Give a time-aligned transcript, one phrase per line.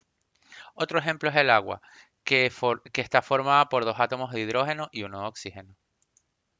[0.73, 1.79] otro ejemplo es el agua
[2.23, 2.47] que
[2.91, 5.75] está formada por dos átomos de hidrógeno y uno de oxígeno